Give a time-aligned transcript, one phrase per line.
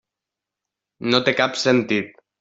[1.13, 2.17] No té cap sentit.